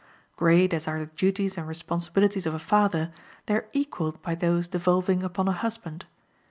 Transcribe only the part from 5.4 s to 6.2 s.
a husband.